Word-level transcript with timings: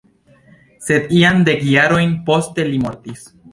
Sed 0.85 1.05
jam 1.17 1.45
dek 1.51 1.63
jarojn 1.73 2.17
poste 2.31 2.69
li 2.73 2.83
mortis. 2.89 3.25